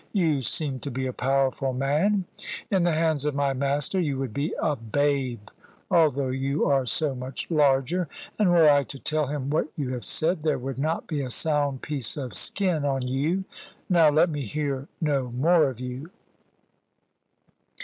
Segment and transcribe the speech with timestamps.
[0.13, 2.25] You seem to be a powerful man:
[2.71, 5.49] in the hands of my master you would be a babe,
[5.91, 8.07] although you are so much larger.
[8.39, 11.29] And were I to tell him what you have said, there would not be a
[11.29, 13.43] sound piece of skin on you.
[13.89, 16.09] Now, let me hear no more of you."